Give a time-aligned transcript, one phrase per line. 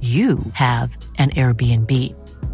[0.00, 1.92] you have an Airbnb.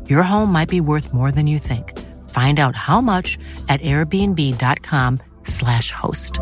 [0.09, 1.93] Your home might be worth more than you think.
[2.31, 3.37] Find out how much
[3.69, 6.39] at airbnb.com/slash host.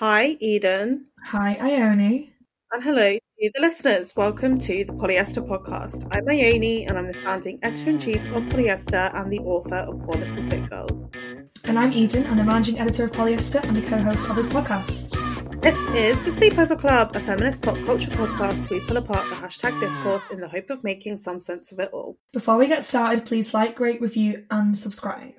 [0.00, 1.06] Hi, Eden.
[1.24, 2.32] Hi, Ione.
[2.72, 4.14] And hello to the listeners.
[4.16, 6.08] Welcome to the Polyester Podcast.
[6.10, 10.00] I'm Ione and I'm the founding editor in chief of Polyester and the author of
[10.02, 11.10] Poor Little Sick Girls.
[11.64, 14.48] And I'm Eden, and the managing editor of Polyester and the co host of this
[14.48, 15.29] podcast.
[15.62, 18.70] This is the Sleepover Club, a feminist pop culture podcast.
[18.70, 21.90] We pull apart the hashtag discourse in the hope of making some sense of it
[21.92, 22.16] all.
[22.32, 25.34] Before we get started, please like, rate, review, and subscribe.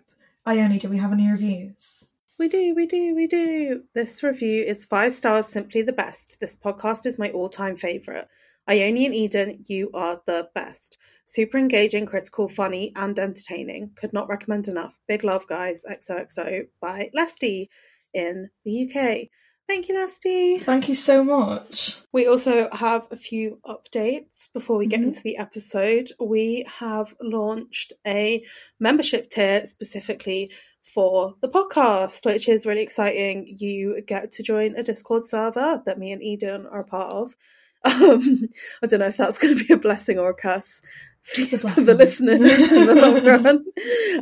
[0.45, 2.13] Ione, do we have any reviews?
[2.37, 3.81] We do, we do, we do.
[3.95, 6.39] This review is five stars, simply the best.
[6.39, 8.27] This podcast is my all time favourite.
[8.69, 10.99] Ione and Eden, you are the best.
[11.25, 13.93] Super engaging, critical, funny, and entertaining.
[13.95, 14.99] Could not recommend enough.
[15.07, 15.83] Big love, guys.
[15.89, 17.71] XOXO by Lesty
[18.13, 19.29] in the UK.
[19.71, 20.57] Thank you, Lesty.
[20.57, 22.01] Thank you so much.
[22.11, 25.03] We also have a few updates before we get Mhm.
[25.05, 26.11] into the episode.
[26.19, 28.43] We have launched a
[28.81, 30.51] membership tier specifically
[30.83, 33.55] for the podcast, which is really exciting.
[33.59, 37.37] You get to join a Discord server that me and Eden are a part of.
[37.83, 38.47] Um,
[38.83, 40.83] I don't know if that's going to be a blessing or a curse
[41.23, 42.39] for the listeners
[42.71, 43.65] in the long run.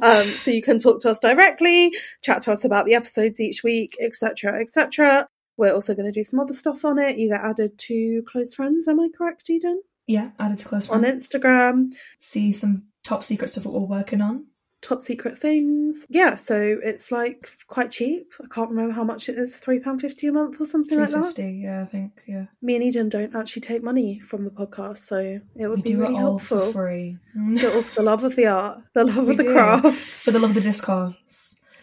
[0.02, 3.62] Um, so you can talk to us directly, chat to us about the episodes each
[3.62, 5.28] week, etc., etc.
[5.60, 7.18] We're also going to do some other stuff on it.
[7.18, 8.88] You get added to close friends.
[8.88, 9.82] Am I correct, Eden?
[10.08, 11.06] Yeah, added to close friends.
[11.06, 11.20] On.
[11.20, 14.46] Instagram, See some top secret stuff that we're working on.
[14.82, 16.06] top secret things.
[16.10, 18.32] Yeah, so it's like quite cheap.
[18.42, 19.58] I can't remember how much it is.
[19.58, 21.38] Three pound fifty a month or something like that.
[21.38, 22.46] yeah, I think, yeah.
[22.62, 25.92] Me and Eden don't actually take money from the podcast, so it would We be
[25.92, 26.60] do really it all helpful.
[26.68, 27.18] for free.
[27.36, 29.54] Do it all for the love of the art, the love We of the do.
[29.54, 30.22] craft.
[30.24, 31.14] For the love of the discourse.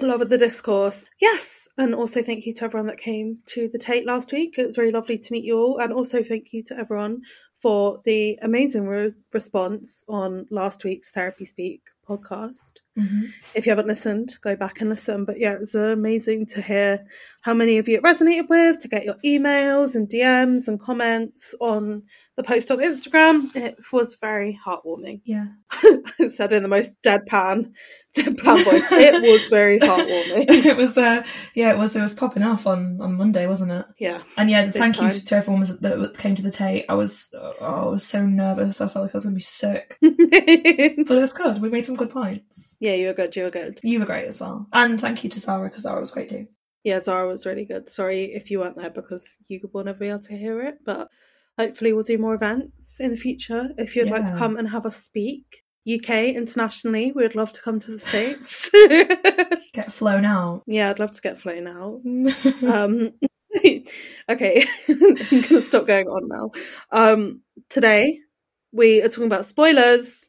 [0.01, 1.07] Love of the discourse.
[1.21, 1.69] Yes.
[1.79, 4.59] And also thank you to everyone that came to the Tate last week.
[4.59, 5.79] It was really lovely to meet you all.
[5.79, 7.23] And also thank you to everyone
[7.61, 12.73] for the amazing res- response on last week's Therapy Speak podcast.
[12.97, 15.25] Hmm If you haven't listened, go back and listen.
[15.25, 17.07] But yeah, it was amazing to hear
[17.47, 21.55] how many of you it resonated with, to get your emails and DMs and comments
[21.61, 22.03] on
[22.37, 23.55] the post on Instagram.
[23.55, 25.21] It was very heartwarming.
[25.25, 25.47] Yeah.
[25.71, 27.71] I said in the most deadpan,
[28.17, 28.91] deadpan voice.
[28.91, 30.47] It was very heartwarming.
[30.67, 31.25] it was, uh,
[31.55, 33.87] yeah, it was, it was popping off on, on Monday, wasn't it?
[33.97, 34.23] Yeah.
[34.37, 36.87] And yeah, thank you to everyone that came to the Tate.
[36.89, 38.81] I was, oh, I was so nervous.
[38.81, 41.63] I felt like I was going to be sick, but it was good.
[41.63, 42.77] We made some good points.
[42.95, 43.35] You were good.
[43.37, 43.81] You were good.
[43.83, 46.47] You were great as well, and thank you to Sarah because Sarah was great too.
[46.85, 47.91] Yeah, Zara was really good.
[47.91, 51.09] Sorry if you weren't there because you will never be able to hear it, but
[51.59, 53.71] hopefully we'll do more events in the future.
[53.77, 57.61] If you'd like to come and have us speak, UK, internationally, we would love to
[57.61, 58.71] come to the States.
[59.73, 60.63] Get flown out.
[60.67, 62.03] yeah, I'd love to get flown out.
[62.73, 63.13] um
[64.31, 66.51] okay i'm gonna stop going on now
[66.93, 68.19] um today
[68.73, 70.29] we are talking about spoilers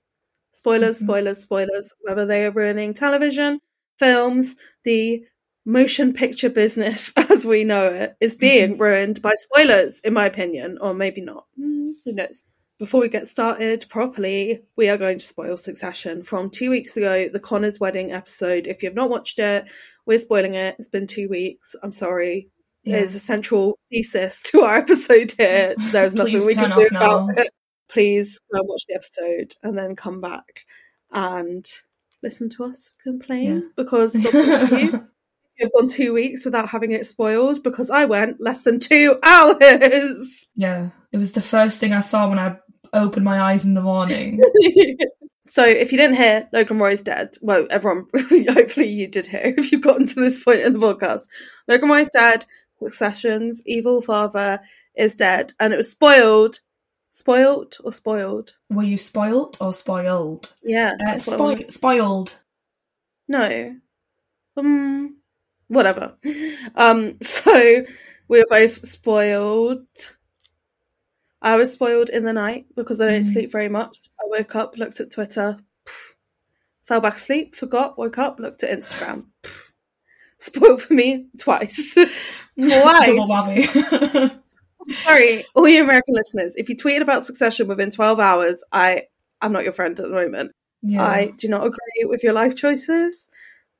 [0.58, 1.04] spoilers Mhm.
[1.04, 3.60] spoilers spoilers whether they are ruining television
[4.00, 5.24] films the
[5.66, 10.78] motion picture business as we know it is being ruined by spoilers in my opinion
[10.82, 12.46] or maybe not Hmm, who knows
[12.80, 17.28] before we get started properly, we are going to spoil Succession from two weeks ago,
[17.28, 18.68] the Connor's wedding episode.
[18.68, 19.66] If you have not watched it,
[20.06, 20.76] we're spoiling it.
[20.78, 21.76] It's been two weeks.
[21.82, 22.52] I'm sorry.
[22.84, 22.98] Yeah.
[22.98, 25.74] There's a central thesis to our episode here.
[25.92, 27.50] There's nothing we can do off about it.
[27.90, 30.66] Please go and watch the episode and then come back
[31.12, 31.66] and
[32.24, 33.60] listen to us complain Yeah.
[33.76, 35.08] because you.
[35.60, 40.46] You've gone two weeks without having it spoiled because I went less than two hours.
[40.56, 42.58] yeah, it was the first thing I saw when I
[42.94, 44.40] opened my eyes in the morning.
[45.46, 47.38] so if you didn't hear, Logan Roy's dead.
[47.42, 51.28] Well, everyone, hopefully you did hear if you've gotten to this point in the podcast.
[51.68, 52.46] Logan Roy's dead.
[52.78, 54.60] Succession's evil father
[54.96, 56.60] is dead, and it was spoiled.
[57.18, 58.54] Spoiled or spoiled?
[58.70, 60.54] Were you spoilt or spoiled?
[60.62, 60.92] Yeah.
[60.94, 61.68] Uh, that's what I wanted.
[61.70, 62.36] spoi- spoiled.
[63.28, 63.76] No.
[64.56, 65.18] Um,
[65.68, 66.16] whatever.
[66.76, 67.86] Um, so
[68.28, 69.88] we were both spoiled.
[71.42, 73.34] I was spoiled in the night because I don't Mm.
[73.34, 73.98] sleep very much.
[74.20, 76.14] I woke up, looked at Twitter, pff,
[76.86, 79.26] fell back asleep, forgot, woke up, looked at Instagram.
[79.42, 79.72] pff.
[80.40, 81.96] Spoiled for me twice.
[82.60, 84.32] Twice.
[84.92, 89.04] Sorry, all you American listeners, if you tweeted about Succession within 12 hours, I
[89.42, 90.52] I'm not your friend at the moment.
[90.82, 91.04] yeah.
[91.04, 93.30] I do not agree with your life choices.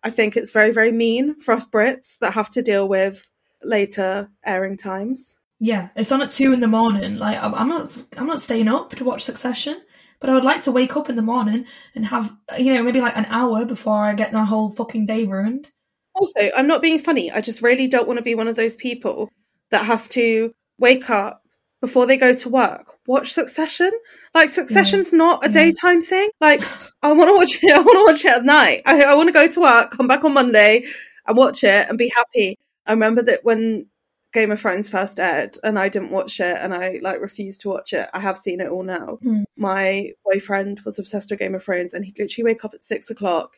[0.04, 3.28] I think it's very, very mean for us Brits that have to deal with
[3.64, 5.40] later airing times.
[5.60, 7.18] Yeah, it's on at two in the morning.
[7.18, 9.82] Like I'm, I'm not, I'm not staying up to watch Succession,
[10.20, 11.66] but I would like to wake up in the morning
[11.96, 15.26] and have, you know, maybe like an hour before I get my whole fucking day
[15.26, 15.70] ruined.
[16.14, 17.32] Also, I'm not being funny.
[17.32, 19.30] I just really don't want to be one of those people
[19.72, 21.44] that has to wake up
[21.82, 23.92] before they go to work, watch Succession.
[24.34, 25.66] Like Succession's not a Yeah.
[25.66, 26.30] daytime thing.
[26.42, 26.62] Like
[27.04, 27.72] I want to watch it.
[27.76, 28.82] I want to watch it at night.
[28.86, 30.86] I, I want to go to work, come back on Monday,
[31.28, 32.58] and watch it and be happy.
[32.86, 33.88] I remember that when
[34.34, 37.70] Game of Thrones first aired, and I didn't watch it, and I like refused to
[37.70, 38.10] watch it.
[38.14, 39.20] I have seen it all now.
[39.22, 39.44] Hmm.
[39.56, 43.10] My boyfriend was obsessed with Game of Thrones, and he'd literally wake up at six
[43.10, 43.58] o'clock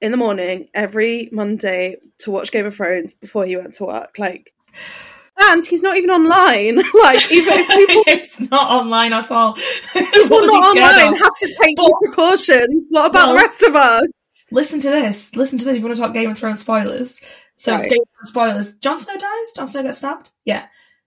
[0.00, 4.18] in the morning every Monday to watch Game of Thrones before he went to work.
[4.18, 4.52] Like,
[5.38, 6.76] and he's not even online.
[7.02, 9.54] like, even if people, it's not online at all.
[9.92, 11.18] people not online of?
[11.18, 14.06] have to take these precautions, what about the rest of us?
[14.50, 15.34] Listen to this.
[15.34, 15.76] Listen to this.
[15.76, 17.20] If you want to talk Game of Thrones spoilers.
[17.56, 17.88] So Right.
[17.88, 18.78] Game of Thrones spoilers.
[18.78, 19.52] Jon Snow dies.
[19.56, 20.30] Jon Snow gets stabbed.
[20.44, 20.66] Yeah.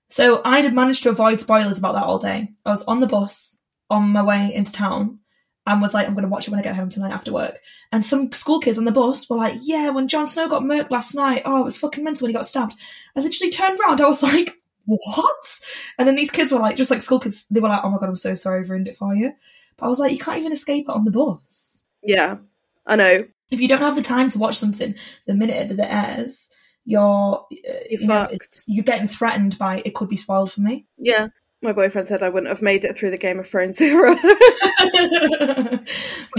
[0.09, 2.53] So I had managed to avoid spoilers about that all day.
[2.65, 5.19] I was on the bus on my way into town
[5.67, 7.59] and was like, I'm going to watch it when I get home tonight after work.
[7.91, 10.91] And some school kids on the bus were like, Yeah, when Jon Snow got murked
[10.91, 12.75] last night, oh, it was fucking mental when he got stabbed.
[13.15, 14.01] I literally turned around.
[14.01, 15.59] I was like, What?
[15.97, 17.97] And then these kids were like, just like school kids, they were like, Oh my
[17.97, 19.33] god, I'm so sorry, I've ruined it for you.
[19.77, 22.37] But I was like, You can't even escape it on the bus Yeah,
[22.85, 23.25] I know.
[23.51, 26.51] if you don't have the time to watch something the minute that it airs,
[26.85, 30.61] you're uh, You're you know, it's, you're getting threatened by it could be spoiled for
[30.61, 30.85] me.
[30.97, 31.27] Yeah.
[31.63, 34.11] My boyfriend said I wouldn't have made it through the Game of Thrones era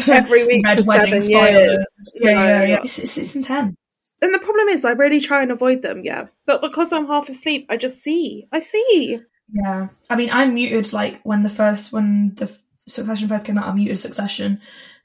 [0.08, 1.84] every week Red for seven years.
[2.14, 2.80] Yeah, yeah, yeah.
[2.82, 3.76] It's, it's, it's intense.
[4.20, 6.26] And the problem is, I really try and avoid them, yeah.
[6.46, 8.46] But because I'm half asleep, I just see.
[8.52, 9.20] I see.
[9.50, 13.68] Yeah, I mean, I muted like when the first when the Succession first came out.
[13.68, 14.60] I muted Succession.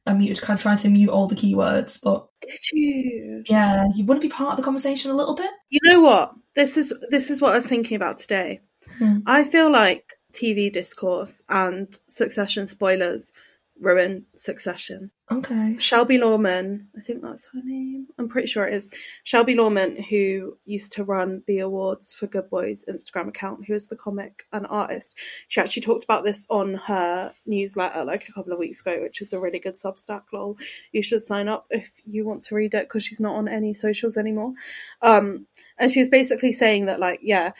[0.05, 3.43] I muted, kind of trying to mute all the keywords, but Did you?
[3.47, 5.49] yeah, you want to be part of the conversation a little bit.
[5.69, 6.33] You know what?
[6.55, 8.61] This is this is what I was thinking about today.
[8.97, 9.19] Hmm.
[9.25, 13.33] I feel like TV discourse and Succession spoilers
[13.79, 15.11] ruin Succession.
[15.31, 15.77] Okay.
[15.79, 18.07] Shelby Lorman, I think that's her name.
[18.17, 18.91] I'm pretty sure it is.
[19.23, 23.87] Shelby Lorman, who used to run the awards for Good Boys Instagram account, who is
[23.87, 25.17] the comic and artist.
[25.47, 29.21] She actually talked about this on her newsletter like a couple of weeks ago, which
[29.21, 30.57] is a really good Substack lol.
[30.91, 33.73] You should sign up if you want to read it because she's not on any
[33.73, 34.53] socials anymore.
[35.01, 35.47] Um,
[35.77, 37.53] and she was basically saying that, like, yeah,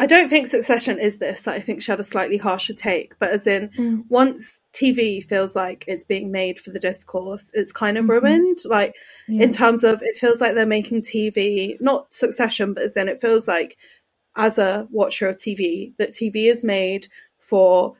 [0.00, 1.46] I don't think Succession is this.
[1.46, 4.04] I think she had a slightly harsher take, but as in, Mm.
[4.08, 8.08] once TV feels like it's being made for the discourse, it's kind of Mhm.
[8.22, 8.58] ruined.
[8.64, 8.96] Like
[9.28, 9.44] Yeah.
[9.44, 13.20] in terms of, it feels like they're making TV, not Succession, but as in, it
[13.20, 13.76] feels like
[14.36, 17.08] as a watcher of TV, that TV is made
[17.38, 17.94] for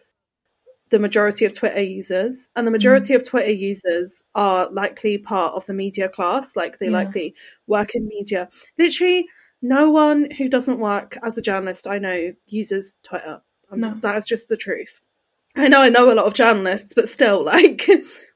[0.89, 5.67] the majority of Twitter users, and the majority of Twitter users are likely part of
[5.67, 6.93] the media class, like they Yeah.
[6.93, 7.35] likely
[7.67, 8.49] work in media.
[8.79, 9.29] Literally,
[9.63, 13.43] no one who doesn't work as a journalist I know uses Twitter.
[13.73, 13.95] No.
[14.01, 15.01] That is just the truth.
[15.57, 17.89] I know I know a lot of journalists, but still, like,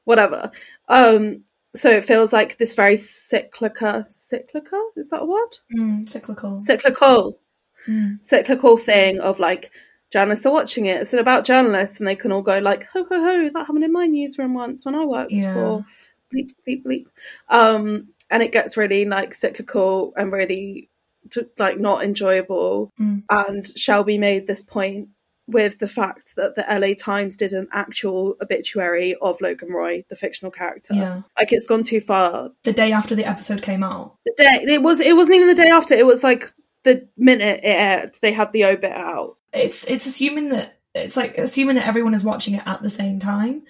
[0.05, 0.51] whatever.
[0.87, 1.43] Um,
[1.75, 5.57] so it feels like this very cyclical, cyclical, is that a word?
[5.75, 6.59] Mm, cyclical.
[6.61, 7.39] Cyclical
[7.87, 8.17] Mm.
[8.23, 9.71] cyclical thing of like
[10.11, 11.01] journalists are watching it.
[11.01, 13.91] It's about journalists, and they can all go like, "Ho ho ho!" That happened in
[13.91, 15.53] my newsroom once when I worked Yeah.
[15.53, 15.85] for
[16.33, 17.05] bleep bleep bleep.
[17.49, 20.89] Um, and it gets really like cyclical and really
[21.31, 22.91] t- like not enjoyable.
[22.99, 23.23] Mm.
[23.29, 25.09] And Shelby made this point
[25.47, 30.15] with the fact that the LA Times did an actual obituary of Logan Roy, the
[30.15, 30.95] fictional character.
[30.95, 31.21] Yeah.
[31.37, 32.49] Like it's gone too far.
[32.63, 34.17] The day after the episode came out.
[34.25, 35.93] The day it was it wasn't even the day after.
[35.93, 36.49] It was like
[36.83, 39.37] the minute it aired, they had the obit out.
[39.53, 43.19] It's it's assuming that it's like assuming that everyone is watching it at the same
[43.19, 43.63] time,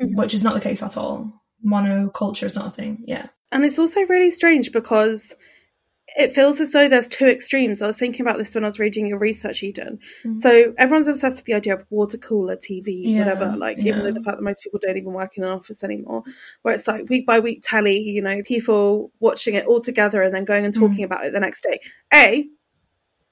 [0.00, 0.16] Mhm.
[0.16, 1.32] which is not the case at all.
[1.64, 3.04] Monoculture is not a thing.
[3.06, 3.26] Yeah.
[3.52, 5.36] And it's also really strange because
[6.16, 7.80] it feels as though there's two extremes.
[7.82, 9.98] I was thinking about this when I was reading your research, Eden.
[10.24, 10.36] Mm.
[10.38, 13.56] So everyone's obsessed with the idea of water cooler TV, Yeah, whatever.
[13.56, 16.22] Like, even though the fact that most people don't even work in an office anymore,
[16.62, 20.34] where it's like week by week telly, you know, people watching it all together and
[20.34, 21.04] then going and talking Mm.
[21.06, 21.80] about it the next day.
[22.12, 22.46] A,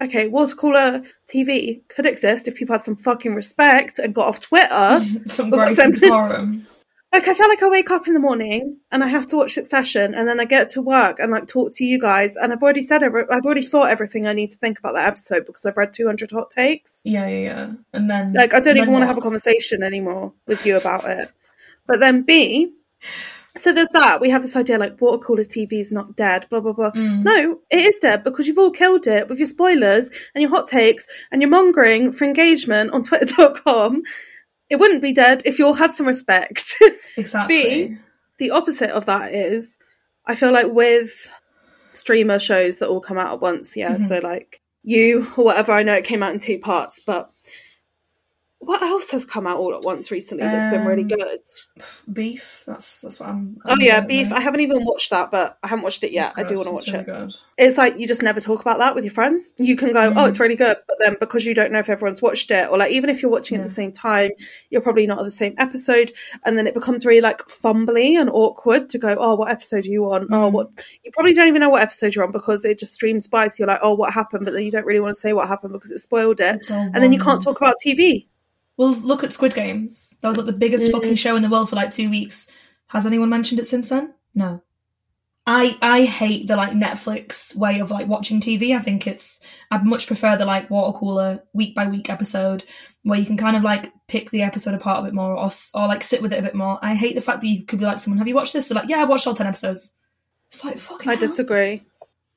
[0.02, 1.02] okay, water cooler
[1.32, 4.98] TV could exist if people had some fucking respect and got off Twitter.
[5.26, 6.66] Some grace and decorum.
[7.12, 9.52] Like I feel like I wake up in the morning and I have to watch
[9.54, 12.62] Succession, and then I get to work and like talk to you guys, and I've
[12.62, 15.66] already said every- I've already thought everything I need to think about that episode because
[15.66, 17.02] I've read two hundred hot takes.
[17.04, 17.70] Yeah, yeah, yeah.
[17.92, 21.04] And then Like I don't even want to have a conversation anymore with you about
[21.04, 21.30] it.
[21.86, 22.72] But then B,
[23.56, 24.20] so there's that.
[24.20, 26.92] We have this idea like water cooler TV is not dead, blah blah blah.
[26.92, 27.24] Mm.
[27.24, 30.66] No, it is dead because you've all killed it with your spoilers and your hot
[30.68, 34.02] takes and your mongering for engagement on Twitter.com.
[34.72, 36.76] It wouldn't be dead if you all had some respect.
[37.18, 37.88] Exactly.
[37.88, 37.96] B,
[38.38, 39.78] the opposite of that is,
[40.26, 41.30] I feel like with
[41.90, 43.94] streamer shows that all come out at once, yeah.
[43.96, 44.08] Mhm.
[44.08, 45.72] So like you or whatever.
[45.72, 47.30] I know it came out in two parts, but
[48.64, 51.40] what else has come out all at once recently that's been really Um, good?
[52.12, 52.62] Beef.
[52.66, 53.58] That's that's what I'm.
[53.64, 54.30] Oh I'm yeah, Beef.
[54.32, 56.32] I haven't even watched that, but I haven't watched it yet.
[56.36, 57.06] I do want to watch really it.
[57.06, 57.34] Good.
[57.58, 59.52] It's like you just never talk about that with your friends.
[59.58, 60.28] You can go, oh, Mm.
[60.28, 62.92] it's really good, but then because you don't know if everyone's watched it, or like
[62.92, 64.30] even if you're watching at the same time,
[64.70, 66.12] you're probably not at the same episode,
[66.44, 69.90] and then it becomes really like fumbly and awkward to go, oh, what episode are
[69.90, 70.24] you on?
[70.32, 70.52] Oh, Mm.
[70.52, 70.68] what?
[71.04, 73.48] You probably don't even know what episode you're on because it just streams by.
[73.48, 74.44] So you're like, oh, what happened?
[74.44, 76.94] But then you don't really want to say what happened because it spoiled it, and
[76.94, 78.26] then you can't talk about TV.
[78.76, 80.16] Well, look at Squid Games.
[80.22, 80.92] That was like the biggest Mm.
[80.92, 82.50] fucking show in the world for like two weeks.
[82.88, 84.14] Has anyone mentioned it since then?
[84.34, 84.62] No.
[85.46, 88.76] I I hate the like Netflix way of like watching TV.
[88.76, 89.40] I think it's
[89.72, 92.62] I'd much prefer the like water cooler week by week episode
[93.02, 95.86] where you can kind of like pick the episode apart a bit more or or
[95.88, 96.78] like sit with it a bit more.
[96.80, 98.68] I hate the fact that you could be like someone, have you watched this?
[98.68, 99.96] They're like, yeah, I watched all ten episodes.
[100.48, 101.08] It's like fucking.
[101.10, 101.28] I hell.
[101.28, 101.82] disagree.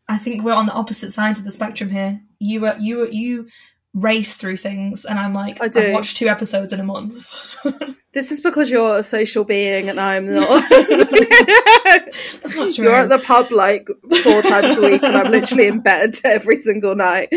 [0.08, 2.22] I think we're on the opposite sides of the spectrum here.
[2.40, 3.50] You were you were you
[3.96, 5.80] race through things, and I'm like, I do.
[5.80, 7.56] I've watched two episodes in a month.
[8.16, 10.70] This is because you're a social being and I'm not.
[10.70, 12.86] That's not true.
[12.86, 13.88] You're at the pub like
[14.24, 17.28] four times a week, and I'm literally in bed every single night.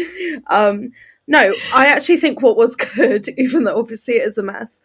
[0.46, 0.92] Um,
[1.26, 4.80] no, I actually think what was good, even though obviously it is a mess,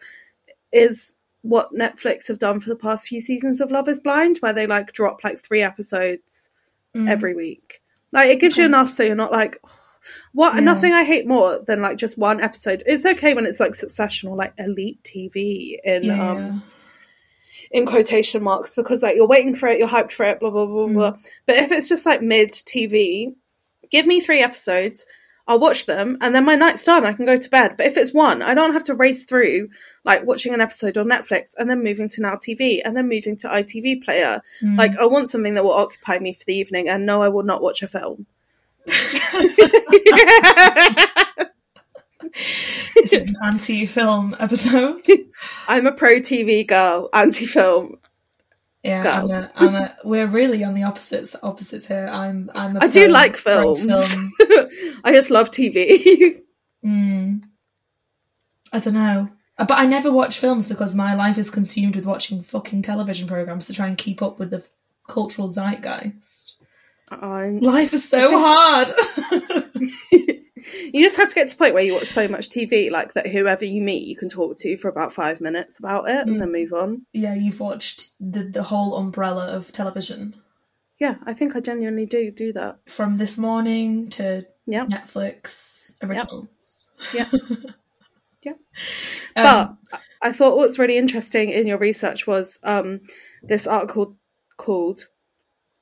[0.72, 4.52] is what Netflix have done for the past few seasons of Love Is Blind, where
[4.52, 6.50] they like drop like three episodes
[6.96, 7.08] Mm.
[7.08, 7.82] every week.
[8.12, 9.60] Like it gives you enough so you're not like.
[10.34, 10.60] What Yeah.
[10.60, 12.82] nothing I hate more than like just one episode.
[12.86, 16.62] It's okay when it's like succession or like elite TV in yeah, um
[17.70, 20.66] in quotation marks because like you're waiting for it, you're hyped for it, blah blah
[20.66, 20.94] blah Mm.
[20.94, 21.16] blah.
[21.46, 23.34] But if it's just like mid TV,
[23.90, 25.06] give me three episodes,
[25.46, 27.04] I'll watch them, and then my night's done.
[27.04, 27.74] I can go to bed.
[27.76, 29.68] But if it's one, I don't have to race through
[30.04, 33.36] like watching an episode on Netflix and then moving to Now TV and then moving
[33.38, 34.40] to ITV Player.
[34.62, 34.78] Mm.
[34.78, 37.42] Like I want something that will occupy me for the evening, and no, I will
[37.44, 38.26] not watch a film.
[42.94, 45.02] This is an anti-film episode.
[45.68, 47.98] I'm a pro TV girl, anti film.
[48.82, 49.10] Yeah, Go.
[49.10, 52.06] I'm a, I'm a, we're really on the opposites opposites here.
[52.06, 52.76] I'm I'm.
[52.76, 53.80] A I do like films.
[54.14, 54.30] film.
[55.04, 56.40] I just love TV.
[56.84, 57.40] Mm.
[58.74, 59.30] I don't know.
[59.56, 63.26] Uh, But I never watch films because my life is consumed with watching fucking television
[63.26, 64.62] programs to try and keep up with the
[65.08, 66.52] cultural zeitgeist.
[67.10, 68.88] I'm- Life is so hard.
[70.92, 73.12] you just have to get to the point where you watch so much TV, like
[73.14, 76.40] that whoever you meet, you can talk to for about five minutes about it and
[76.40, 77.02] then move on.
[77.12, 80.34] yeah, you've watched the the whole umbrella of television
[80.98, 82.78] Yeah, I think I genuinely do do that.
[82.88, 86.90] from this morning to Yeah, Netflix originals.
[87.14, 87.26] yeah.
[88.42, 88.52] Yeah.
[89.36, 93.00] Um, But I thought what's really interesting in your research was um,
[93.42, 94.16] this article
[94.58, 95.06] called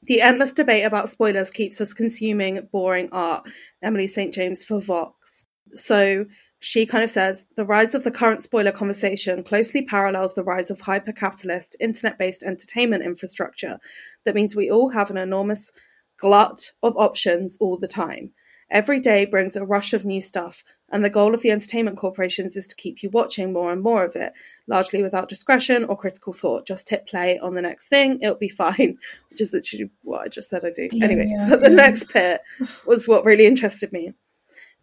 [0.04, 3.48] The Endless Debate About Spoilers Keeps Us Consuming Boring Art,
[3.82, 4.34] Emily St.
[4.34, 5.44] James for Vox.
[5.74, 6.26] So
[6.58, 10.72] she kind of says the rise of the current spoiler conversation closely parallels the rise
[10.72, 13.78] of hyper capitalist, internet based entertainment infrastructure.
[14.24, 15.72] That means we all have an enormous
[16.18, 18.32] glut of options all the time.
[18.72, 22.56] Every day brings a rush of new stuff, and the goal of the entertainment corporations
[22.56, 24.32] is to keep you watching more and more of it,
[24.66, 26.66] largely without discretion or critical thought.
[26.66, 28.98] Just hit play on the next thing, it'll be fine,
[29.30, 30.88] which is literally what I just said I do.
[30.92, 31.76] Yeah, anyway, yeah, but the yeah.
[31.76, 32.42] next bit
[32.86, 34.12] was what really interested me.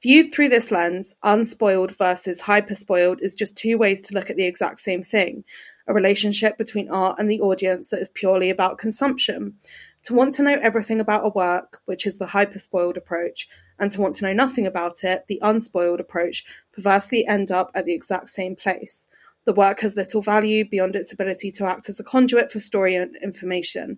[0.02, 4.38] Viewed through this lens, unspoiled versus hyper spoiled is just two ways to look at
[4.38, 5.44] the exact same thing
[5.88, 9.56] a relationship between art and the audience that is purely about consumption.
[10.04, 13.50] To want to know everything about a work, which is the hyper spoiled approach,
[13.80, 17.86] and to want to know nothing about it, the unspoiled approach, perversely end up at
[17.86, 19.08] the exact same place.
[19.46, 22.96] The work has little value beyond its ability to act as a conduit for story
[22.96, 23.98] and information.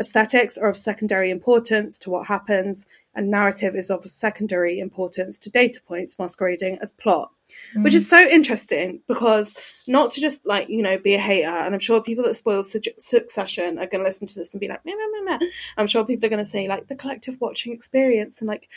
[0.00, 5.50] Aesthetics are of secondary importance to what happens, and narrative is of secondary importance to
[5.50, 7.32] data points masquerading as plot.
[7.76, 8.10] Which is mm.
[8.10, 9.54] so interesting because
[9.88, 12.62] not to just like, you know, be a hater, and I'm sure people that spoil
[12.62, 15.46] Su- Succession are going to listen to this and be like, meh, meh, meh, meh.
[15.76, 18.68] I'm sure people are going to say like the collective watching experience and like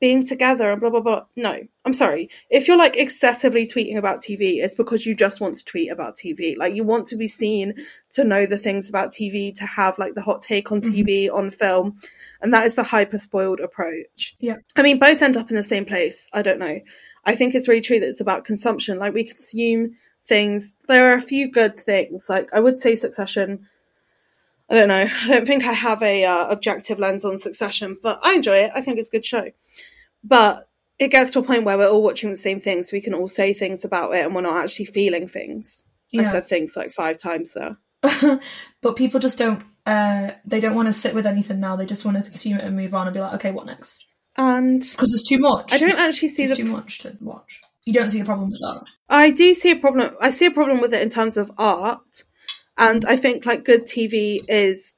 [0.00, 1.24] being together and blah blah blah.
[1.36, 2.28] No, I'm sorry.
[2.50, 6.16] If you're like excessively tweeting about TV, it's because you just want to tweet about
[6.16, 6.56] TV.
[6.56, 7.74] Like you want to be seen
[8.12, 11.36] to know the things about TV, to have like the hot take on TV, mm-hmm.
[11.36, 11.96] on film.
[12.42, 14.36] And that is the hyper spoiled approach.
[14.38, 14.56] Yeah.
[14.76, 16.28] I mean, both end up in the same place.
[16.32, 16.80] I don't know.
[17.24, 18.98] I think it's really true that it's about consumption.
[18.98, 19.94] Like we consume
[20.26, 20.76] things.
[20.88, 22.28] There are a few good things.
[22.28, 23.66] Like I would say Succession.
[24.68, 25.08] I don't know.
[25.22, 28.72] I don't think I have a uh, objective lens on Succession, but I enjoy it.
[28.74, 29.50] I think it's a good show.
[30.24, 30.68] But
[30.98, 33.14] it gets to a point where we're all watching the same thing, so we can
[33.14, 35.84] all say things about it, and we're not actually feeling things.
[36.18, 37.76] I said things like five times there.
[38.80, 39.62] but people just don't.
[39.84, 41.76] Uh, they don't want to sit with anything now.
[41.76, 44.06] They just want to consume it and move on and be like, okay, what next?
[44.36, 45.72] And Because there's too much.
[45.72, 47.60] I don't There's- actually see the too much to watch.
[47.84, 48.82] You don't see the problem with that.
[49.08, 50.16] I do see a problem.
[50.20, 52.24] I see a problem with it in terms of art,
[52.78, 54.96] and I think like good TV is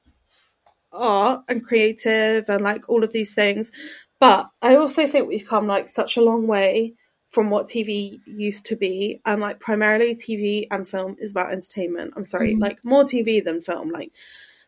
[0.91, 3.71] art and creative and like all of these things.
[4.19, 6.93] But I also think we've come like such a long way
[7.29, 12.13] from what TV used to be, and like primarily TV and film is about entertainment.
[12.17, 12.59] I'm sorry, Mhm.
[12.61, 14.11] like more TV than film, like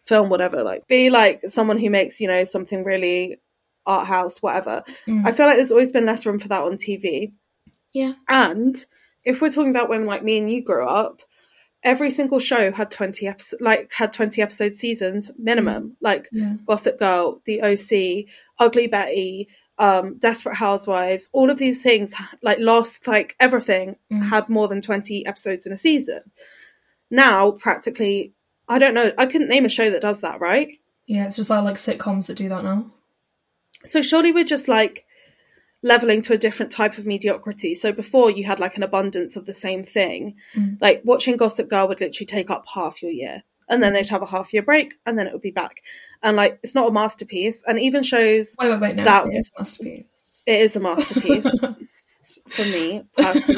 [0.05, 0.63] film, whatever.
[0.63, 3.37] Like be like someone who makes you know something really
[3.87, 4.83] art house, whatever.
[5.07, 5.25] Mm.
[5.25, 7.33] I feel like there's always been less room for that on TV.
[7.93, 8.13] Yeah.
[8.29, 8.83] And
[9.25, 11.21] if we're talking about when like me and you grew up,
[11.83, 15.97] every single show had 20 episodes like had 20 episode seasons minimum.
[16.01, 16.53] Like Yeah.
[16.65, 18.27] Gossip Girl, The OC,
[18.59, 19.47] Ugly Betty,
[19.77, 24.23] um, Desperate Housewives, all of these things like Lost, like everything Mm.
[24.29, 26.21] had more than 20 episodes in a season.
[27.09, 28.33] Now, practically
[28.69, 30.69] I don't know, I couldn't name a show that does that, right?
[31.05, 32.85] Yeah, it's just like, like sitcoms that do that now.
[33.83, 35.05] So surely we're just like
[35.83, 37.73] leveling to a different type of mediocrity.
[37.73, 40.35] So before you had like an abundance of the same thing.
[40.55, 40.77] Mm.
[40.81, 43.41] Like watching Gossip Girl would literally take up half your year.
[43.69, 45.81] And then they'd have a half year break and then it would be back.
[46.21, 47.63] And like it's not a masterpiece.
[47.65, 49.05] And even shows Wait, wait, wait, no.
[49.05, 50.43] That- it is a masterpiece.
[50.45, 51.49] it is a masterpiece
[52.49, 53.57] for me personally.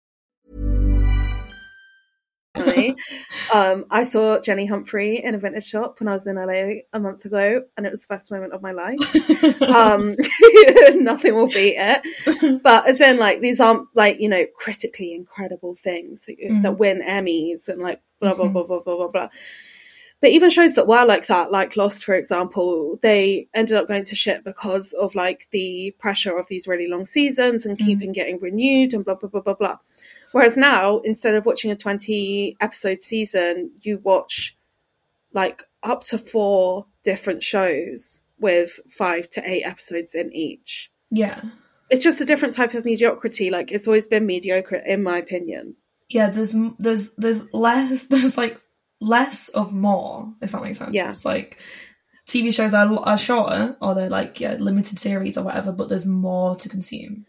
[3.53, 6.99] Um, I saw Jenny Humphrey in a vintage shop when I was in LA a
[6.99, 8.97] month ago, and it was the best moment of my life.
[9.61, 10.15] um,
[10.95, 12.61] nothing will beat it.
[12.63, 16.63] But as in, like, these aren't like you know critically incredible things that, Mhm.
[16.63, 19.27] that win Emmys and like blah blah blah blah blah blah blah.
[20.21, 24.05] But even shows that were like that, like Lost, for example, they ended up going
[24.05, 27.85] to shit because of like the pressure of these really long seasons and Mm.
[27.85, 29.77] keeping getting renewed and blah blah blah blah blah.
[30.31, 34.57] Whereas now, instead of watching a twenty episode season, you watch
[35.33, 40.91] like up to four different shows with five to eight episodes in each.
[41.09, 41.41] yeah.
[41.89, 43.49] It's just a different type of mediocrity.
[43.49, 45.75] Like it's always been mediocre, in my opinion.
[46.07, 48.61] Yeah, there's there's there's less there's like
[49.01, 50.93] less of more, if that makes sense.
[50.93, 51.13] Yeah.
[51.25, 51.59] Like
[52.25, 56.05] TV shows are, are shorter or they're like yeah, limited series or whatever, but there's
[56.05, 57.25] more to consume.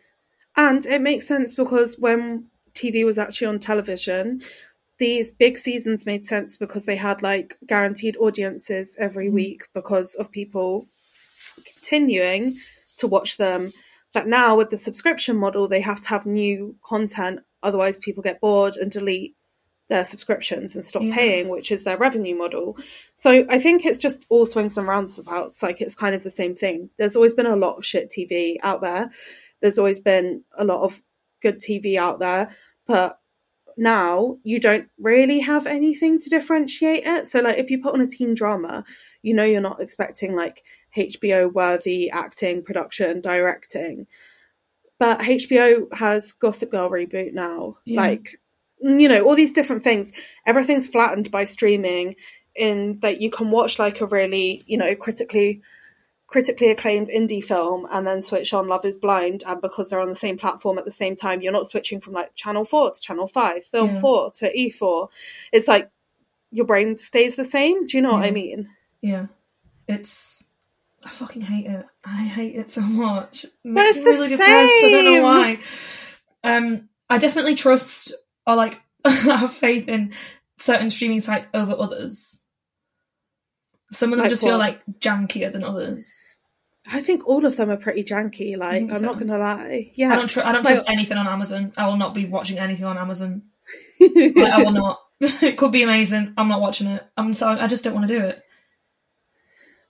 [0.56, 4.42] And it makes sense because when TV was actually on television,
[4.98, 9.32] these big seasons made sense because they had like guaranteed audiences every Mhm.
[9.32, 10.86] week because of people
[11.76, 12.56] continuing
[12.98, 13.72] to watch them
[14.14, 18.42] But now with the subscription model, they have to have new content, otherwise people get
[18.42, 19.34] bored and delete
[19.88, 21.14] their subscriptions and stop Yeah.
[21.14, 22.76] paying, which is their revenue model.
[23.16, 25.62] So I think it's just all swings and roundabouts.
[25.62, 26.90] Like it's kind of the same thing.
[26.98, 29.10] There's always been a lot of shit TV out there.
[29.62, 31.02] There's always been a lot of
[31.42, 32.54] good TV out there,
[32.86, 33.18] but
[33.76, 37.26] now you don't really have anything to differentiate it.
[37.26, 38.84] So like if you put on a teen drama,
[39.22, 40.62] you know you're not expecting like
[40.96, 44.06] HBO worthy acting, production, directing.
[44.98, 47.78] But HBO has Gossip Girl reboot now.
[47.84, 48.00] Yeah.
[48.00, 48.40] Like
[48.84, 50.12] mm, you know, all these different things.
[50.46, 52.16] Everything's flattened by streaming
[52.54, 55.62] in that you can watch like a really, you know, critically
[56.32, 60.08] critically acclaimed indie film and then switch on Love is Blind and because they're on
[60.08, 63.00] the same platform at the same time, you're not switching from like channel four to
[63.00, 64.00] channel five, film Yeah.
[64.00, 65.10] four to E four.
[65.52, 65.90] It's like
[66.50, 67.86] your brain stays the same.
[67.86, 68.70] Do you know what I mean?
[69.02, 69.26] Yeah.
[69.86, 70.50] It's
[71.04, 71.84] I fucking hate it.
[72.04, 73.44] I hate it so much.
[73.44, 74.84] It makes it's me the really depressed.
[74.84, 75.58] I don't know why.
[76.42, 78.12] Um I definitely trust
[78.46, 80.12] or like have faith in
[80.58, 82.44] certain streaming sites over others.
[83.92, 86.28] Some of them Like just feel like jankier than others.
[86.90, 89.06] I think all of them are pretty janky, like I'm so?
[89.06, 89.92] not gonna lie.
[89.94, 90.12] Yeah.
[90.12, 91.72] I don't tr- I don't Like- trust anything on Amazon.
[91.76, 93.42] I will not be watching anything on Amazon.
[94.00, 94.98] Like, I will not.
[95.20, 96.34] it could be amazing.
[96.36, 97.06] I'm not watching it.
[97.16, 97.60] I'm sorry.
[97.60, 98.42] I just don't want to do it.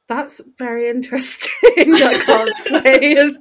[0.08, 1.50] That's very interesting.
[1.78, 3.34] I can't say.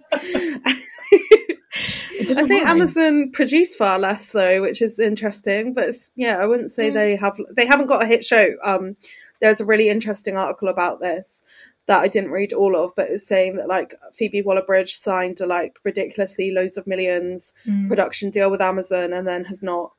[2.38, 2.67] I think.
[2.67, 5.74] Amazon produce far less though, which is interesting.
[5.74, 6.93] But it's, yeah, I wouldn't say Mm.
[6.93, 7.38] they have.
[7.56, 8.52] They haven't got a hit show.
[8.63, 8.95] Um,
[9.41, 11.43] there's a really interesting article about this
[11.88, 15.41] that I didn't read all of, but it was saying that like Phoebe Waller-Bridge signed
[15.41, 17.88] a like ridiculously loads of millions Mm.
[17.88, 19.91] production deal with Amazon, and then has not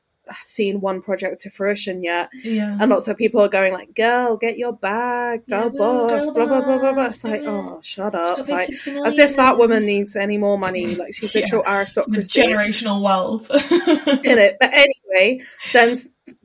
[0.44, 2.30] seen one project to fruition yet.
[2.44, 2.78] Yeah.
[2.80, 5.78] And lots of people are going like, "Girl, get your bag, girl, girl,
[6.08, 7.48] boss, girl blah blah blah blah blah." It's like, yeah.
[7.50, 8.48] oh, shut up!
[8.48, 10.86] Like, as if that woman needs any more money.
[10.98, 11.42] Like she's Yeah.
[11.42, 13.50] literal The generational wealth.
[13.50, 14.56] in it.
[14.60, 16.00] But anyway, then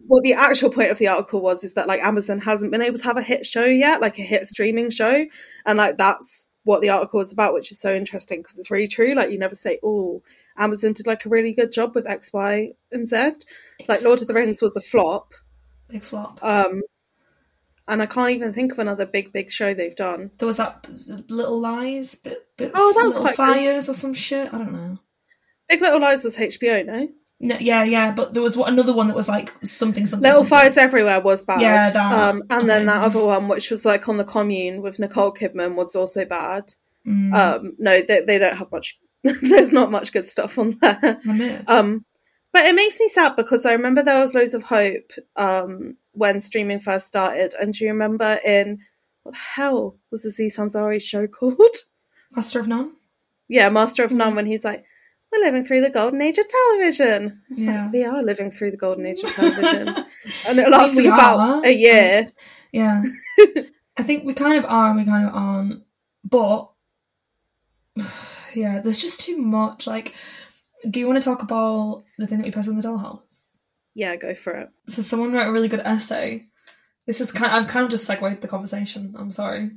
[0.08, 2.98] what the actual point of the article was is that like Amazon hasn't been able
[2.98, 5.26] to have a hit show yet, like a hit streaming show,
[5.66, 8.88] and like that's what the article is about, which is so interesting because it's really
[8.88, 9.14] true.
[9.14, 10.22] Like you never say, "Oh,
[10.58, 13.34] Amazon did like a really good job with X, Y, and Z."
[13.88, 15.34] Like Lord of the Rings was a flop,
[15.90, 16.40] Big flop.
[16.44, 16.82] um,
[17.88, 20.32] and I can't even think of another big, big show they've done.
[20.38, 20.86] There was that
[21.30, 23.36] Little Lies, bit, bit Oh, that was quite good.
[23.38, 24.54] Fires or some shit.
[24.54, 25.00] I don't know.
[25.70, 27.08] Big Little Lies was HBO, no?
[27.40, 30.24] No, yeah, yeah, but there was another one that was like something, something.
[30.24, 30.50] Little something.
[30.50, 31.62] Fires Everywhere was bad.
[31.62, 32.12] Yeah, that.
[32.30, 35.76] Um, and then that other one, which was like on the commune with Nicole Kidman,
[35.76, 36.74] was also bad.
[37.06, 38.98] Mm, Um, no, they, they don't have much.
[39.24, 41.20] There's not much good stuff on there.
[41.68, 42.06] Um,
[42.54, 46.42] but it makes me sad because I remember there was loads of hope um, when
[46.42, 47.54] streaming first started.
[47.60, 48.80] And do you remember in
[49.24, 51.60] what the hell was Aziz Ansari's show called?
[52.32, 52.94] Master of None.
[53.48, 54.34] yeah, Master of None.
[54.36, 54.86] When he's like,
[55.32, 57.84] "We're living through the golden age of television." It's Yeah.
[57.84, 59.88] like we are living through the golden age of television,
[60.48, 61.66] and it lasted about are.
[61.66, 62.30] a year.
[62.72, 63.04] Yeah,
[63.98, 65.84] I think we kind of are and we kind of aren't,
[66.24, 66.70] but
[68.56, 69.88] yeah, there's just too much.
[69.88, 70.14] Like,
[70.90, 73.58] do you want to talk about the thing that we posted on the dollhouse?
[73.96, 74.70] Yeah, go for it.
[74.90, 76.46] So someone wrote a really good essay.
[77.08, 77.52] This is kind.
[77.52, 79.16] I've kind of just segued the conversation.
[79.18, 79.72] I'm sorry.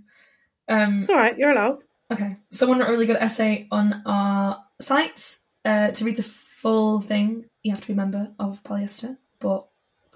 [0.69, 1.37] Um, It's all right.
[1.39, 1.79] You're allowed.
[2.13, 2.37] Okay.
[2.51, 5.37] Someone wrote a really good essay on our site.
[5.65, 9.67] Uh, to read the full thing, you have to be a member of Polyester, but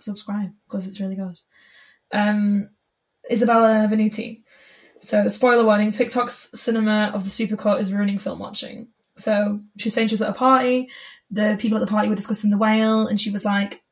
[0.01, 1.39] subscribe because it's really good.
[2.13, 2.71] Um,
[3.31, 4.43] Isabella Venuti.
[5.01, 8.89] So, spoiler warning TikTok's cinema of the supercut is ruining film watching.
[9.17, 10.89] So, she was saying she was at a party.
[11.31, 13.83] The people at the party were discussing The Whale, and she was like,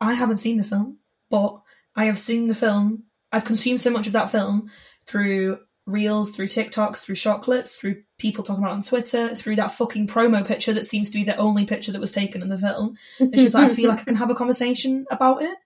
[0.00, 1.60] I haven't seen the film, but
[1.94, 3.04] I have seen the film.
[3.32, 4.70] I've consumed so much of that film
[5.06, 9.72] through reels, through TikToks, through short clips, through people talking about on Twitter, through that
[9.72, 12.58] fucking promo picture that seems to be the only picture that was taken in the
[12.58, 12.96] film.
[13.18, 15.56] And she's like, I feel like I can have a conversation about it.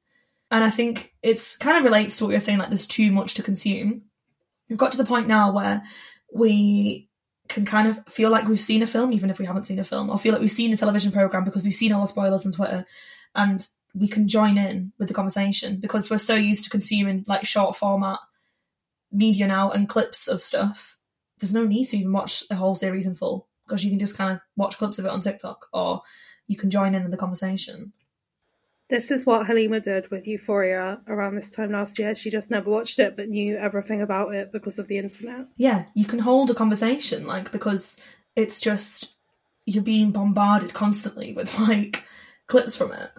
[0.50, 3.34] And I think it's kind of relates to what you're saying, like there's too much
[3.34, 4.02] to consume.
[4.68, 5.82] We've got to the point now where
[6.32, 7.08] we
[7.48, 9.84] can kind of feel like we've seen a film, even if we haven't seen a
[9.84, 12.46] film, or feel like we've seen a television program because we've seen all the spoilers
[12.46, 12.86] on Twitter,
[13.34, 17.44] and we can join in with the conversation because we're so used to consuming like
[17.44, 18.18] short format
[19.12, 20.98] media now and clips of stuff.
[21.38, 24.16] There's no need to even watch a whole series in full because you can just
[24.16, 26.02] kind of watch clips of it on TikTok or
[26.46, 27.92] you can join in in the conversation.
[28.88, 32.14] This is what Halima did with Euphoria around this time last year.
[32.14, 35.46] She just never watched it, but knew everything about it because of the internet.
[35.56, 38.00] yeah, you can hold a conversation, like, because
[38.36, 39.16] it's just
[39.64, 42.04] you're being bombarded constantly with like
[42.46, 43.10] clips from it.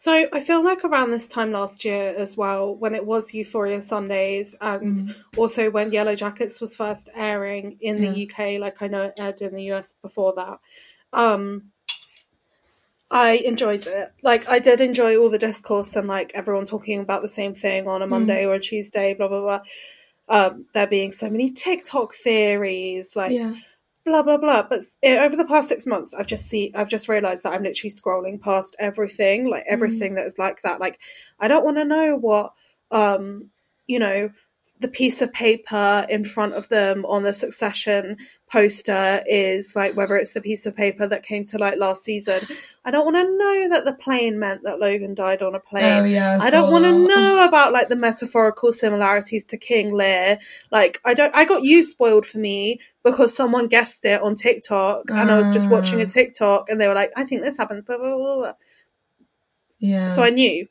[0.00, 3.80] So I feel like around this time last year as well, when it was Euphoria
[3.80, 5.14] Sundays, and Mm.
[5.36, 8.12] also when Yellow Jackets was first airing in the Yeah.
[8.14, 10.60] UK, like I know it aired in the US before that.
[11.12, 11.72] Um,
[13.10, 14.12] I enjoyed it.
[14.22, 17.88] Like I did enjoy all the discourse and like everyone talking about the same thing
[17.88, 19.60] on a Monday or a Tuesday, blah blah blah.
[20.28, 23.54] Um, there being so many TikTok theories, like yeah.
[24.08, 24.62] Blah blah blah.
[24.68, 27.62] But eh, over the past six months, I've just see I've just realized that I'm
[27.62, 30.80] literally scrolling past everything, like everything that is like that.
[30.80, 30.98] Like
[31.38, 32.52] I don't want to know what
[32.90, 33.50] um
[33.86, 34.30] you know
[34.80, 38.16] the piece of paper in front of them on the Succession
[38.50, 42.46] poster is like whether it's the piece of paper that came to light last season.
[42.84, 46.02] I don't want to know that the plane meant that Logan died on a plane.
[46.02, 46.38] Oh yeah.
[46.40, 50.38] I don't want to know about like the metaphorical similarities to King Lear.
[50.70, 55.10] Like I don't I got you spoiled for me because someone guessed it on TikTok
[55.10, 56.08] and I was just watching a Ah.
[56.08, 58.36] TikTok and they were like, I think this happens, blah blah blah.
[58.36, 58.52] blah.
[59.78, 60.10] Yeah.
[60.12, 60.68] So I knew.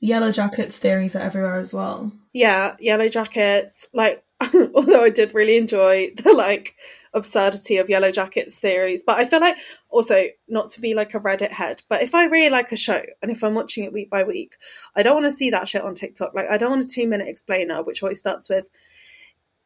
[0.00, 2.12] Yellow jackets theories are everywhere as well.
[2.34, 3.88] Yeah, yellow jackets.
[3.94, 4.22] Like
[4.74, 6.74] although I did really enjoy the like
[7.14, 9.02] absurdity of yellow jackets theories.
[9.06, 9.56] But I feel like
[9.88, 13.00] also not to be like a Reddit head, but if I really like a show
[13.22, 14.56] and if I'm watching it week by week,
[14.96, 16.34] I don't want to see that shit on TikTok.
[16.34, 18.68] Like I don't want a two minute explainer, which always starts with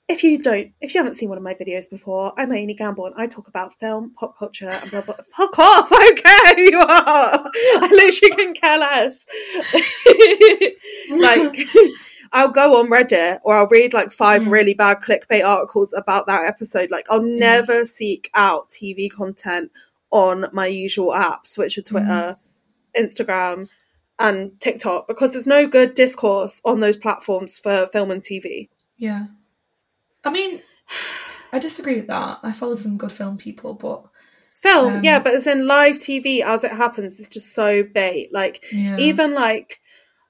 [0.09, 3.05] if you don't, if you haven't seen one of my videos before, I'm Amy Gamble
[3.05, 5.17] and I talk about film, pop culture, and blah blah.
[5.37, 5.93] Fuck off!
[5.99, 7.51] Okay, you are.
[7.55, 9.27] I literally couldn't care less.
[11.11, 11.57] like,
[12.33, 14.51] I'll go on Reddit or I'll read like five Mm.
[14.51, 16.91] really bad clickbait articles about that episode.
[16.91, 19.71] Like, I'll never seek out TV content
[20.11, 22.37] on my usual apps, which are Twitter,
[22.99, 23.69] Instagram,
[24.19, 28.69] and TikTok, because there's no good discourse on those platforms for film and TV.
[28.97, 29.27] Yeah.
[30.25, 30.61] I mean,
[31.53, 32.41] I disagree with that.
[32.43, 34.05] I follow some good film people, but
[34.55, 37.21] Film, Um, yeah, but it's in live TV as it happens.
[37.21, 38.33] It's just so bait.
[38.33, 38.97] Like, yeah.
[38.99, 39.81] even like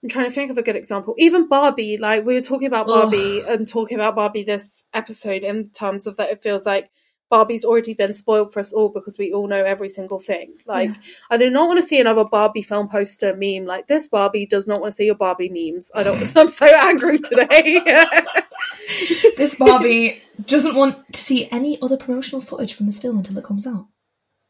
[0.02, 1.14] I'm trying to think of a good example.
[1.18, 3.02] Even Barbie, like we were talking about Ugh.
[3.02, 6.90] Barbie and talking about Barbie this episode in terms of that it feels like
[7.30, 10.54] Barbie's already been spoiled for us all because we all know every single thing.
[10.66, 10.90] Like
[11.30, 14.68] I do not want to see another Barbie film poster meme like this Barbie does
[14.68, 15.90] not want to see your Barbie memes.
[15.94, 17.80] I don't I'm so angry today.
[19.36, 23.44] this Barbie doesn't want to see any other promotional footage from this film until it
[23.44, 23.88] comes out.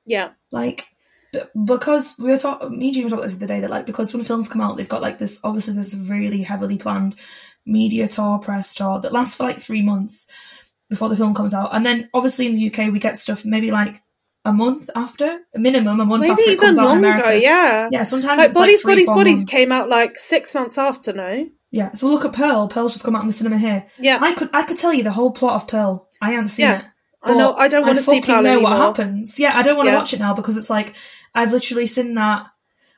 [0.04, 0.30] yeah.
[0.50, 0.88] Like,
[1.32, 3.70] b- because we were talking, me and June were talking this the other day that
[3.70, 7.14] like because when films come out, they've got like this obviously this really heavily planned
[7.66, 10.26] media tour, press tour that lasts for like three months
[10.88, 13.70] before the film comes out, and then obviously in the UK we get stuff maybe
[13.70, 14.00] like
[14.44, 17.08] a month after, a minimum a month Maybe after it even comes out in longer,
[17.08, 17.38] America.
[17.40, 17.88] yeah.
[17.90, 19.50] Yeah, sometimes Like it's Bodies, like three, Bodies, Bodies months.
[19.50, 21.46] came out like six months after, no?
[21.70, 23.84] Yeah, if we look at Pearl, Pearl's just come out in the cinema here.
[23.98, 24.18] Yeah.
[24.22, 26.08] I could I could tell you the whole plot of Pearl.
[26.22, 26.78] I haven't seen Yeah.
[26.78, 26.84] it.
[27.22, 28.70] I know I don't want to see Pearl know anymore.
[28.70, 29.38] what happens.
[29.38, 29.98] Yeah, I don't want to Yeah.
[29.98, 30.94] watch it now because it's like
[31.34, 32.46] I've literally seen that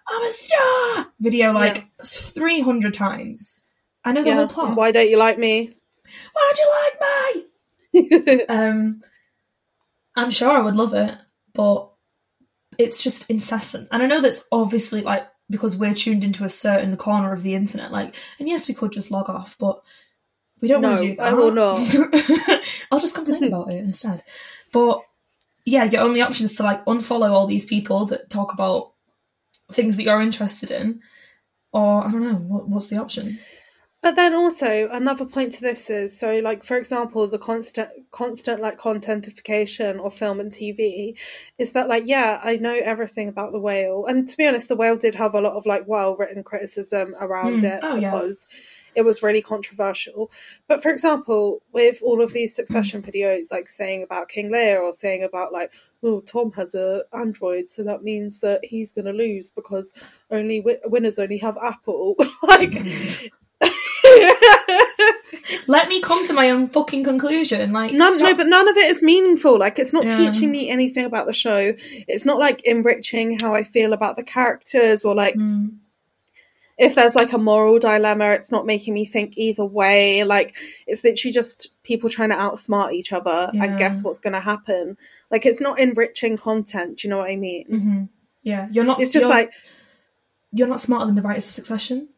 [0.08, 3.62] I'm a star video like three hundred times.
[4.04, 4.34] I know the Yeah.
[4.36, 4.76] whole plot.
[4.76, 5.76] Why don't you like me?
[6.32, 7.46] Why don't you like me?
[8.48, 9.00] Um,
[10.16, 11.14] I'm sure I would love it,
[11.54, 11.90] but
[12.78, 13.88] it's just incessant.
[13.90, 17.54] And I know that's obviously like because we're tuned into a certain corner of the
[17.54, 17.90] internet.
[17.92, 19.82] Like, and yes, we could just log off, but
[20.60, 21.26] we don't want to do that.
[21.26, 21.78] I will not.
[22.92, 24.22] I'll just complain about it instead.
[24.72, 25.00] But
[25.64, 28.92] yeah, your only option is to like unfollow all these people that talk about
[29.72, 31.00] things that you're interested in,
[31.72, 33.38] or I don't know what, what's the option.
[34.02, 38.62] But then also another point to this is so like for example the constant constant
[38.62, 41.18] like contentification of film and TV
[41.58, 44.76] is that like yeah I know everything about the whale and to be honest the
[44.76, 47.76] whale did have a lot of like well written criticism around Mm.
[47.76, 48.10] it Oh, yeah.
[48.94, 50.30] It was really controversial.
[50.68, 54.92] But for example with all of these succession videos like saying about King Lear or
[54.92, 55.70] saying about like
[56.02, 59.92] oh Tom has a Android so that means that he's going to lose because
[60.30, 62.72] only wi- winners only have Apple like
[65.66, 67.72] Let me come to my own fucking conclusion.
[67.72, 69.58] Like, None, no, but none of it is meaningful.
[69.58, 70.16] Like, it's not Yeah.
[70.30, 71.74] teaching me anything about the show.
[71.78, 75.76] It's not like enriching how I feel about the characters or like Mm.
[76.80, 78.30] If there's like a moral dilemma.
[78.30, 80.24] It's not making me think either way.
[80.24, 83.64] Like, it's literally just people trying to outsmart each other Yeah.
[83.64, 84.96] and guess what's going to happen.
[85.30, 86.98] Like, it's not enriching content.
[86.98, 87.66] Do you know what I mean?
[87.70, 88.08] Mhm.
[88.42, 89.00] Yeah, you're not.
[89.00, 89.52] It's just you're- like
[90.52, 92.08] you're not smarter than the writers of Succession.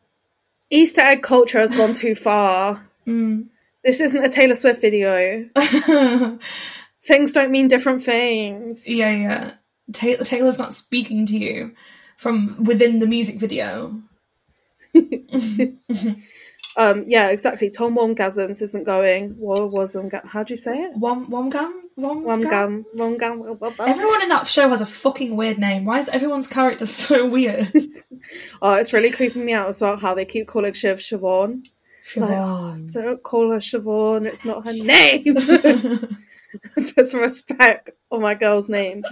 [0.71, 2.89] Easter egg culture has gone too far.
[3.07, 3.49] Mm.
[3.85, 5.49] This isn't a Taylor Swift video.
[7.05, 8.89] Things don't mean different things.
[8.89, 9.51] yeah, yeah.
[9.93, 11.75] Taylor, Taylor's not speaking to you
[12.17, 14.01] from within the music video.
[16.77, 17.71] Um, yeah, exactly.
[17.71, 19.31] Tom Wambsgans isn't going.
[19.33, 20.97] What was How do you say it?
[20.97, 22.51] Wom Womgam Wong Rum Scum?
[22.51, 23.43] gum, rum gum.
[23.43, 23.89] bum, bum, bum.
[23.89, 25.85] Everyone in that show has a fucking weird name.
[25.85, 27.71] Why is everyone's character so weird?
[28.63, 31.67] Oh, it's really creeping me out as well how they keep calling Shiv Siobhan.
[32.15, 34.27] Like, oh, don't call her Siobhan.
[34.27, 35.35] It's not her name.
[36.95, 39.03] Put some respect on my girl's name.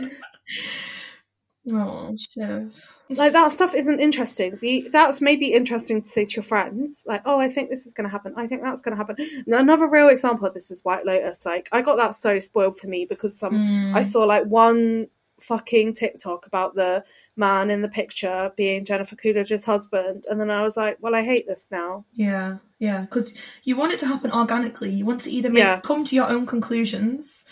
[1.73, 2.97] oh, Shiv.
[3.11, 4.59] Like that stuff isn't interesting.
[4.61, 7.95] The that's maybe interesting to say to your friends, like, "Oh, I think this is
[7.95, 8.33] going to happen.
[8.37, 11.45] I think that's going to happen." And another real example of this is White Lotus.
[11.45, 13.97] Like, I got that so spoiled for me because some Mm.
[13.97, 15.09] I saw like one
[15.41, 17.03] fucking TikTok about the
[17.35, 21.23] man in the picture being Jennifer Coolidge's husband, and then I was like, "Well, I
[21.25, 24.91] hate this now." Yeah, yeah, because you want it to happen organically.
[24.91, 25.81] You want to either make, Yeah.
[25.81, 27.45] come to your own conclusions,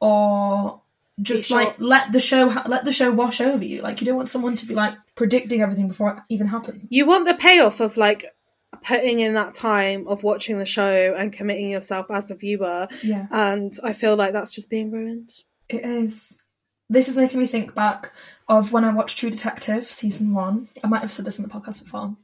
[0.00, 0.80] or
[1.22, 3.82] just Be like let the show ha- let the show wash over you.
[3.82, 6.86] Like you don't want someone to be like predicting everything before it even happens.
[6.90, 8.24] You want the payoff of like
[8.82, 13.26] putting in that time of watching the show and committing yourself as a viewer, yeah,
[13.30, 15.30] and I feel like that's just being ruined.
[15.68, 16.40] it is.
[16.90, 18.12] This is making me think back
[18.46, 20.68] of when I watched True Detective season one.
[20.82, 22.14] I might have said this in the podcast before,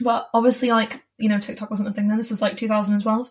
[0.00, 2.18] but obviously, like you know, TikTok wasn't a thing then.
[2.18, 3.30] This was like 2012.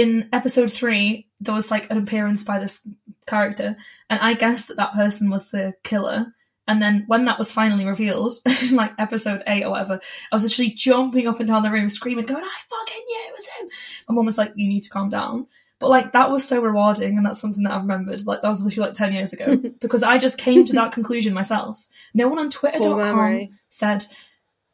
[0.00, 2.88] In episode three, there was like an appearance by this
[3.26, 3.76] character,
[4.08, 6.32] and I guessed that that person was the killer.
[6.66, 8.32] And then when that was finally revealed,
[8.70, 10.00] in like episode eight or whatever,
[10.32, 13.32] I was literally jumping up and down the room, screaming, going, "I fucking knew it
[13.32, 13.68] was him!"
[14.08, 15.46] My mom was like, "You need to calm down."
[15.80, 18.24] But like that was so rewarding, and that's something that I've remembered.
[18.26, 21.34] Like that was literally like ten years ago because I just came to that conclusion
[21.34, 21.86] myself.
[22.14, 24.06] No one on Twitter.com said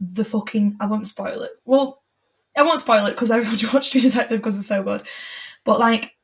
[0.00, 0.76] the fucking.
[0.78, 1.50] I won't spoil it.
[1.64, 2.00] Well,
[2.56, 5.02] I won't spoil it because everyone should watch True Detective because it's so good.
[5.64, 6.16] But like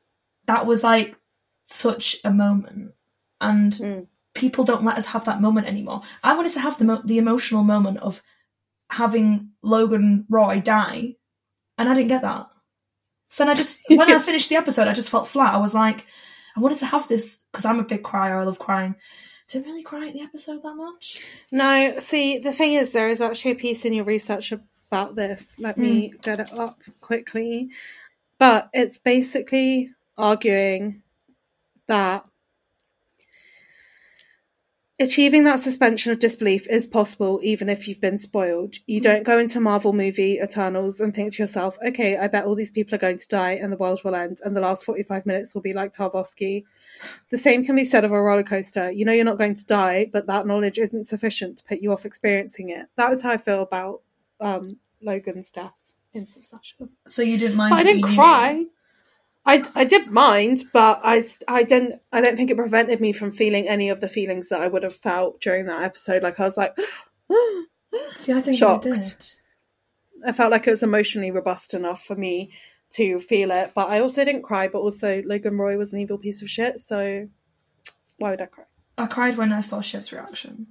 [0.47, 1.15] that was like
[1.63, 2.93] such a moment,
[3.39, 4.07] and Mm.
[4.33, 6.01] people don't let us have that moment anymore.
[6.23, 8.21] I wanted to have the mo- the emotional moment of
[8.89, 11.15] having Logan Roy die,
[11.77, 12.47] and I didn't get that.
[13.29, 15.53] So then I just when I finished the episode, I just felt flat.
[15.53, 16.05] I was like,
[16.55, 18.37] I wanted to have this because I'm a big crier.
[18.39, 18.95] I love crying.
[19.49, 21.23] Didn't really cry at the episode that much.
[21.51, 24.53] No, see, the thing is, there is actually a piece in your research
[24.93, 25.57] about this.
[25.57, 27.69] Let me get it up quickly.
[28.37, 31.01] But it's basically arguing
[31.87, 32.25] that
[34.99, 38.75] achieving that suspension of disbelief is possible even if you've been spoiled.
[38.85, 42.53] You don't go into Marvel movie Eternals and think to yourself, okay, I bet all
[42.53, 45.25] these people are going to die and the world will end and the last 45
[45.25, 46.65] minutes will be like Tarkovsky.
[47.31, 48.91] The same can be said of a roller coaster.
[48.91, 51.91] You know you're not going to die, but that knowledge isn't sufficient to put you
[51.91, 52.85] off experiencing it.
[52.97, 54.01] That was how I feel about
[54.39, 56.89] um, Logan's death in Succession.
[57.07, 57.71] So you didn't mind?
[57.71, 58.15] But I didn't knew?
[58.15, 58.65] cry.
[59.45, 63.31] I, I did mind, but I, I didn't I don't think it prevented me from
[63.31, 66.23] feeling any of the feelings that I would have felt during that episode.
[66.23, 66.77] Like I was like,
[68.15, 68.85] See, I think Shocked.
[68.85, 69.25] I did.
[70.25, 72.51] I felt like it was emotionally robust enough for me
[72.91, 73.71] to feel it.
[73.75, 74.67] But I also didn't cry.
[74.69, 76.79] But also Logan Roy was an evil piece of shit.
[76.79, 77.27] So
[78.17, 78.65] why would I cry?
[78.97, 80.67] I cried when I saw Shiv's reaction.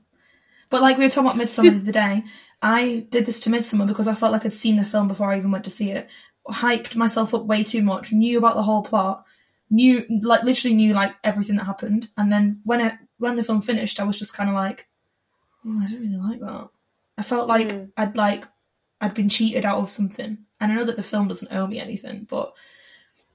[0.72, 2.24] But like we were talking about Midsommar the other day,
[2.60, 5.36] I did this to Midsommar because I felt like I'd seen the film before I
[5.36, 6.08] even went to see it.
[6.48, 9.24] Hyped myself up way too much, knew about the whole plot,
[9.70, 12.08] knew like literally knew like everything that happened.
[12.16, 14.88] And then when it when the film finished, I was just kind of like,
[15.64, 16.68] oh, I don't really like that.
[17.18, 17.92] I felt like Mm.
[17.96, 18.44] I'd like
[19.00, 20.38] I'd been cheated out of something.
[20.60, 22.54] And I know that the film doesn't owe me anything, but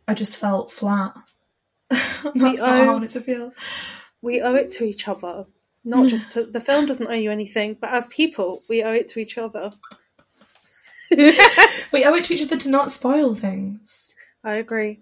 [0.08, 1.14] I just felt flat.
[1.90, 3.52] That's We how I owe- wanted to feel.
[4.22, 5.46] We owe it to each other.
[5.84, 9.08] Not just to the film doesn't owe you anything, but as people, we owe it
[9.10, 9.72] to each other.
[11.10, 14.14] We owe it to each other to not spoil things.
[14.44, 15.00] I agree.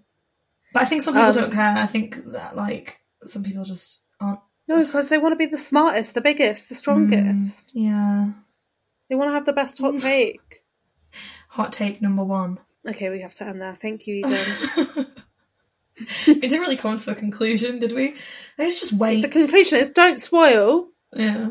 [0.72, 1.76] But I think some people Um, don't care.
[1.76, 4.38] I think that like some people just aren't.
[4.68, 7.70] No, because they want to be the smartest, the biggest, the strongest.
[7.74, 8.30] Yeah.
[9.08, 10.62] They want to have the best hot take.
[11.48, 12.58] Hot take number one.
[12.88, 13.74] Okay, we have to end there.
[13.74, 15.06] Thank you, Eden.
[16.26, 18.14] we didn't really come to a conclusion, did we?
[18.58, 19.22] Let's just wait.
[19.22, 20.88] the conclusion is don't spoil.
[21.14, 21.50] yeah.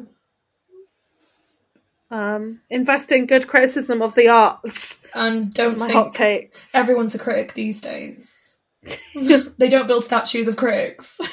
[2.12, 5.00] Um, invest in good criticism of the arts.
[5.16, 6.74] And don't My think hot takes.
[6.76, 8.56] everyone's a critic these days.
[9.58, 11.20] they don't build statues of critics.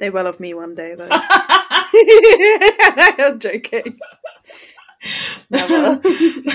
[0.00, 1.06] They will of me one day, though.
[1.08, 3.96] I'm joking.
[5.48, 6.00] Never.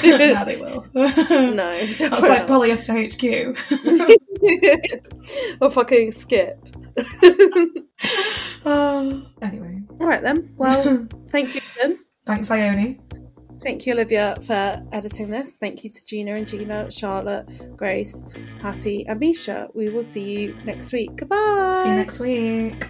[0.04, 0.86] yeah, they will.
[0.94, 4.19] no, That's definitely like polyester HQ.
[5.62, 6.60] or fucking skip.
[8.66, 10.54] Uh, anyway, All right then.
[10.58, 12.00] Well, thank you, Eden.
[12.26, 13.00] thanks, Ione.
[13.62, 15.58] Thank you, Olivia, for editing this.
[15.58, 18.24] Thank you to Gina and Gina, Charlotte, Grace,
[18.62, 19.68] Hattie, and Misha.
[19.74, 21.14] We will see you next week.
[21.18, 21.82] Goodbye.
[21.84, 22.90] See you next week.